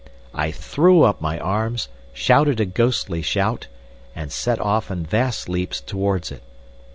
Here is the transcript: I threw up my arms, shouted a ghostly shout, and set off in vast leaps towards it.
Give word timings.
I 0.33 0.49
threw 0.49 1.03
up 1.03 1.21
my 1.21 1.37
arms, 1.37 1.87
shouted 2.11 2.59
a 2.59 2.65
ghostly 2.65 3.21
shout, 3.21 3.67
and 4.15 4.31
set 4.31 4.59
off 4.59 4.89
in 4.89 5.05
vast 5.05 5.47
leaps 5.47 5.79
towards 5.79 6.31
it. 6.31 6.41